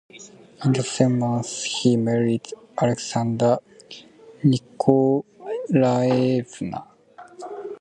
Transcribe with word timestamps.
In 0.65 0.73
the 0.73 0.81
same 0.81 1.19
month 1.19 1.63
he 1.63 1.95
married 1.95 2.47
Alexandra 2.75 3.59
Nikolaevna. 4.43 6.87